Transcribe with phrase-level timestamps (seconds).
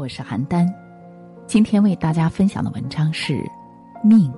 [0.00, 0.66] 我是邯郸，
[1.46, 3.34] 今天为大家分享的文章是
[4.02, 4.32] 《命》，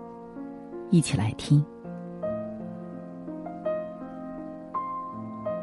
[0.91, 1.65] 一起来听。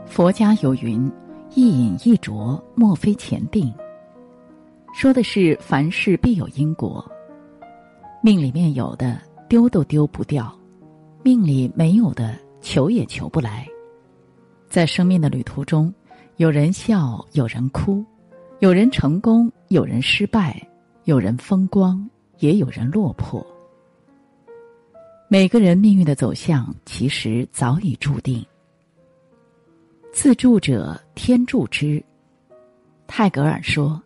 [0.05, 1.11] 佛家有云
[1.53, 3.73] ：“一饮一啄，莫非前定。”
[4.95, 7.05] 说的是凡事必有因果，
[8.23, 9.19] 命里面有的
[9.49, 10.49] 丢都丢不掉，
[11.23, 13.67] 命里没有的求也求不来。
[14.69, 15.93] 在生命的旅途中，
[16.37, 18.01] 有人笑，有人哭。
[18.59, 20.59] 有人成功，有人失败，
[21.03, 23.45] 有人风光，也有人落魄。
[25.27, 28.43] 每个人命运的走向，其实早已注定。
[30.11, 32.03] 自助者天助之。
[33.05, 34.01] 泰戈尔说：“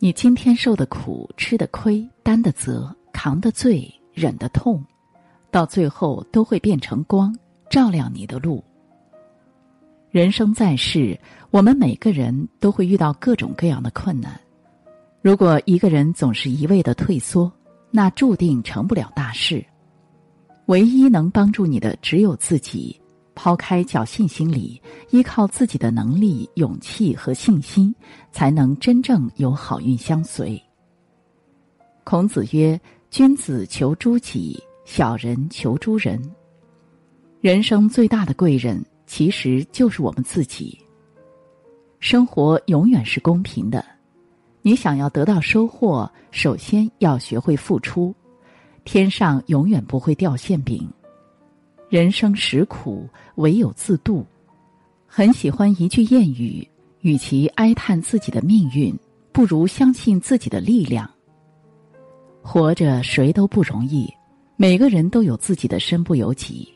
[0.00, 4.84] 你今天受的苦、吃的亏、担的责、扛的罪、忍的痛，
[5.52, 7.32] 到最后都会变成光，
[7.70, 8.64] 照亮你的路。”
[10.10, 11.16] 人生在世，
[11.52, 14.40] 我们每个人都会遇到各种各样的困难。
[15.24, 17.50] 如果一个人总是一味的退缩，
[17.90, 19.64] 那注定成不了大事。
[20.66, 23.00] 唯一能帮助你的，只有自己。
[23.34, 27.92] 抛开侥幸心理，依靠自己的能力、勇气和信心，
[28.32, 30.62] 才能真正有好运相随。
[32.04, 32.78] 孔子曰
[33.08, 36.20] ：“君子求诸己，小人求诸人。”
[37.40, 38.84] 人生最大的贵人。
[39.06, 40.78] 其实就是我们自己。
[41.98, 43.82] 生活永远是公平的，
[44.66, 48.14] 你想要得到收获，首先要学会付出。
[48.82, 50.90] 天上永远不会掉馅饼，
[51.90, 54.24] 人生实苦，唯有自渡。
[55.06, 56.66] 很喜欢一句谚语：
[57.00, 58.98] 与其哀叹自己的命运，
[59.32, 61.10] 不如相信自己的力量。
[62.40, 64.10] 活着谁都不容易，
[64.56, 66.66] 每个人都有自己的身不由己。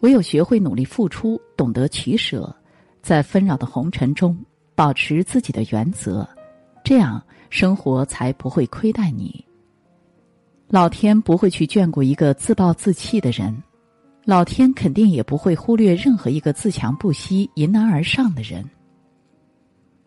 [0.00, 2.52] 唯有学会努力付出，懂得取舍，
[3.00, 4.36] 在纷扰的红尘中
[4.74, 6.28] 保持自己的原则，
[6.82, 9.44] 这样生活才不会亏待你。
[10.68, 13.62] 老天不会去眷顾一个自暴自弃的人，
[14.24, 18.64] 老天肯定也不会忽略任何一个自强不息、迎难而上的人。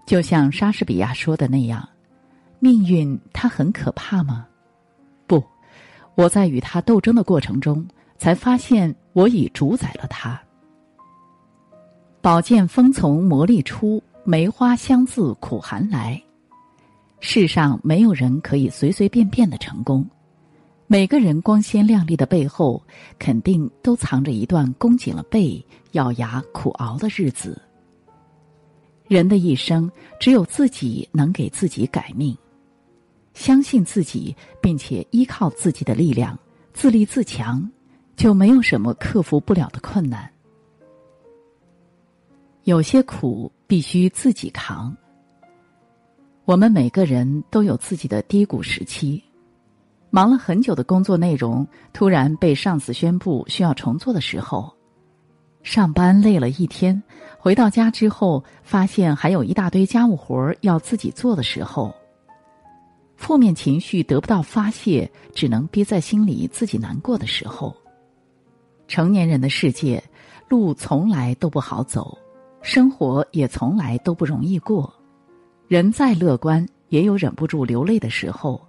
[0.06, 1.88] 就像莎士比亚说的那样，
[2.60, 4.46] 命运它很可怕吗？
[5.28, 5.44] 不，
[6.16, 7.86] 我在与他斗争的过程中。
[8.16, 10.40] 才发现我已主宰了他。
[12.22, 16.24] 宝剑锋从磨砺出，梅花香自苦寒来。
[17.26, 20.06] 世上没有人可以随随便便的成功，
[20.88, 22.84] 每个人光鲜亮丽的背后，
[23.18, 27.60] 肯定都藏着一段弓紧了背、咬牙苦熬的日子。
[29.08, 29.90] 人的一生，
[30.20, 32.38] 只有自己能给自己改命。
[33.34, 36.38] 相信自己，并且依靠自己的力量，
[36.74, 37.72] 自立自强。
[38.18, 40.30] 就没有什么克服不了的困难。
[42.66, 44.96] 有些苦必须自己扛。
[46.46, 49.24] 我们每个人都有自己的低谷时期，
[50.10, 54.70] 忙了很久的工作内容突然被上司宣布需要重做的时候，
[55.62, 57.02] 上班累了一天，
[57.40, 61.96] 回到家之后发现还有一大堆家务活要自己做的时候，
[63.16, 67.74] 负面情绪得不到发泄，只能憋在心里自己难过的时候。
[68.86, 70.04] 成年人的世界，
[70.50, 72.18] 路从来都不好走，
[72.62, 74.94] 生活也从来都不容易过。
[75.68, 78.60] 人再乐观，也有忍不住流泪的时候；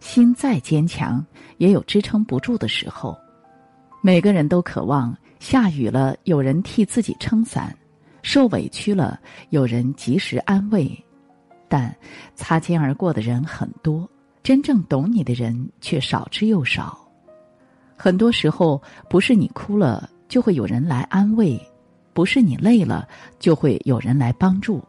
[0.00, 1.24] 心再坚强，
[1.56, 3.16] 也有支撑不住的时候。
[4.02, 7.74] 每个人都渴望下雨了有人替自己撑伞，
[8.22, 9.18] 受委屈了
[9.48, 10.90] 有人及时安慰。
[11.68, 11.94] 但
[12.34, 14.08] 擦肩而过的人很多，
[14.42, 16.98] 真正懂你的人却少之又少。
[17.96, 21.58] 很多时候，不是你哭了就会有人来安慰，
[22.12, 23.08] 不是你累了
[23.38, 24.84] 就会有人来帮助。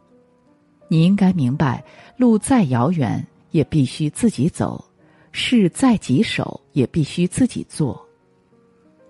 [0.94, 1.84] 你应该明白，
[2.18, 4.86] 路再遥远也必须自己走，
[5.32, 8.00] 事再棘手也必须自己做。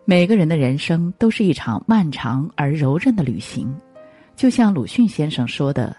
[0.06, 3.70] 每个人的人生都是一场漫长而柔韧的旅行，
[4.34, 5.94] 就像鲁迅先生说的：“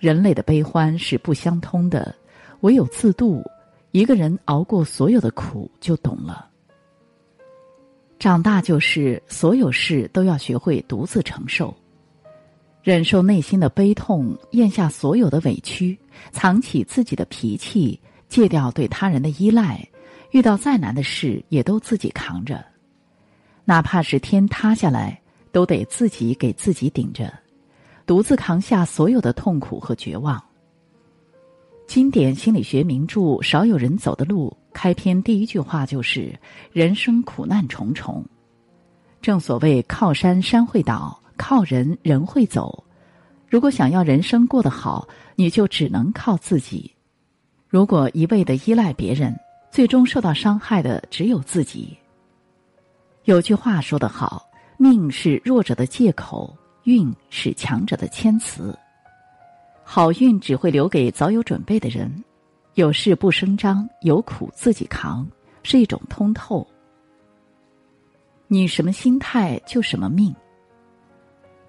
[0.00, 2.14] 人类的悲欢是不相通的，
[2.62, 3.42] 唯有自渡。
[3.90, 6.48] 一个人熬过所有的苦，就懂了。”
[8.18, 11.76] 长大就是所有事都要学会独自承受，
[12.82, 15.98] 忍受内心的悲痛，咽下所有的委屈，
[16.32, 19.86] 藏起自己的脾气，戒掉对他人的依赖，
[20.30, 22.64] 遇到再难的事也都自己扛着，
[23.64, 25.20] 哪怕是天塌下来，
[25.52, 27.30] 都得自己给自己顶着，
[28.06, 30.42] 独自扛下所有的痛苦和绝望。
[31.86, 34.48] 经典心理学名著《少有人走的路》。
[34.72, 36.32] 开篇第一句话就是
[36.72, 38.24] “人生苦难重重”，
[39.20, 42.84] 正所谓“靠山山会倒，靠人人会走”。
[43.48, 46.94] 如果想要人生过得好，你就只能靠自己。
[47.66, 49.34] 如果一味的依赖别人，
[49.70, 51.96] 最终受到伤害的只有自己。
[53.24, 54.46] 有句话说得好
[54.76, 56.54] ：“命是弱者的借口，
[56.84, 58.78] 运是强者的谦辞。”
[59.82, 62.12] 好运只会留给早有准备的人。
[62.74, 65.26] 有事不声张，有苦自己扛，
[65.64, 66.64] 是一种通透。
[68.46, 70.32] 你什么心态，就什么命。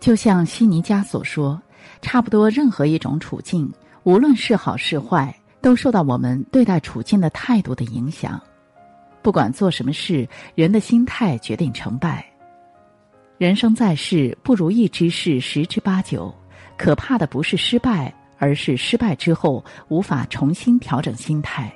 [0.01, 1.61] 就像悉尼加所说，
[2.01, 3.71] 差不多任何一种处境，
[4.03, 5.33] 无论是好是坏。
[5.61, 8.41] 都受到我们对待处境的态度的影响。
[9.21, 12.25] 不管做什么事，人的心态决定成败。
[13.37, 16.33] 人生在世，不如意之事十之八九。
[16.79, 21.71] 可怕的不是失败，而是失败之后无法重新调整心态。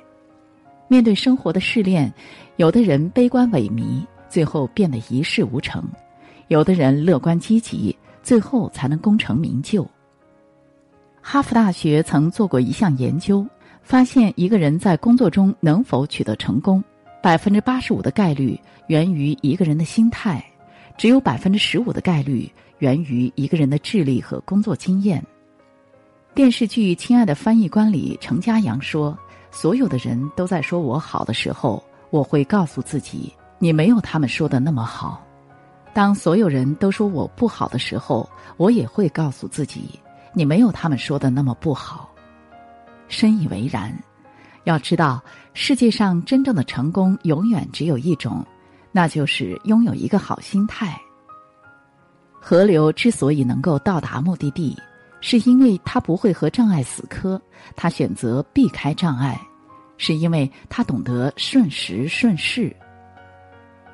[0.88, 2.12] 面对生活的试炼，
[2.56, 5.80] 有的人悲观萎靡，最后变得一事无成；
[6.48, 7.96] 有的人乐观积极，
[8.26, 9.88] 最后才能功成名就。
[11.22, 13.46] 哈佛大学曾做过一项研究。
[13.86, 16.82] 发现一个人在工作中能否取得成功，
[17.22, 20.44] 百分之八十五的概率源于一个人的心态，
[20.98, 25.24] 只有百分之十五的概率源于一个人的智力和工作经验。
[26.34, 29.16] 电视剧《亲爱的翻译官》里，程家阳说
[29.52, 31.80] ：“所有的人都在说我好的时候，
[32.10, 35.24] 我会告诉自己，你没有他们说的那么好；
[35.96, 38.28] 当所有人都说我不好的时候，
[38.58, 39.98] 我也会告诉自己，
[40.34, 42.14] 你没有他们说的那么不好。”
[43.08, 43.90] 深以为然。
[44.64, 48.44] 要知道，世界上真正的成功永远只有一种，
[48.92, 51.00] 那就是拥有一个好心态。
[52.30, 54.76] 河流之所以能够到达目的地，
[55.22, 57.40] 是因为它不会和障碍死磕，
[57.74, 59.40] 它选择避开障碍，
[59.96, 62.76] 是因为它懂得顺时顺势。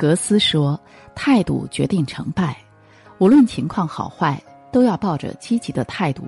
[0.03, 0.77] 格斯说
[1.15, 2.57] ：“态度决定成败，
[3.19, 6.25] 无论情况好坏，都要抱着积极的态度，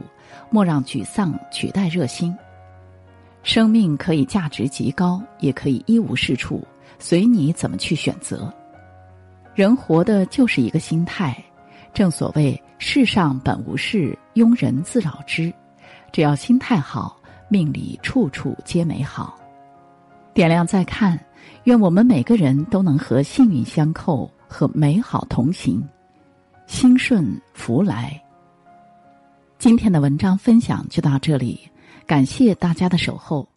[0.48, 2.32] 莫让沮丧取代热心。”
[3.42, 6.64] 生命可以价值极高，也可以一无是处，
[7.00, 8.48] 随你怎么去选择。
[9.56, 11.36] 人活的就是一个心态，
[11.92, 15.52] 正所谓世上本无事，庸人自扰之。
[16.12, 19.36] 只要心态好，命里处处皆美好。
[20.32, 21.18] 点亮再看，
[21.64, 25.82] 愿我们每个人都能和幸运相扣，和美好同行，
[26.66, 28.20] 心顺福来。
[29.58, 31.60] 今天的文章分享就到这里。
[32.06, 33.53] 感谢大家的守候。